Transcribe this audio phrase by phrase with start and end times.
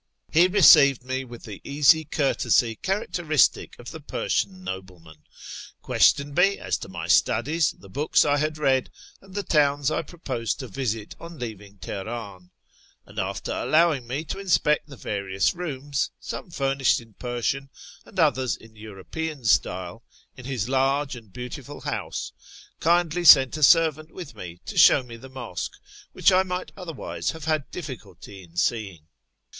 [0.31, 5.25] He received me with the easy courtesy characteristic of the Persian nobleman;
[5.83, 8.89] questioned me as to my studies, the books I had read,
[9.21, 12.49] and the towns I proposed to visit on leaving Teheran;
[13.05, 17.69] and, after allowing me to inspect the various rooms (some furnished in Persian
[18.03, 20.01] and others in European style)
[20.35, 22.31] in his large and beautiful house,
[22.79, 25.73] kindly sent a servant with me to show me the mosque,
[26.11, 29.05] which I might otherwise have had difficulty in seeing.